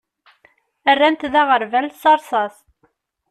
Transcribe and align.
Rran-t 0.95 1.21
d 1.33 1.33
aɣerbal 1.41 1.87
s 2.01 2.03
rrsas. 2.17 2.55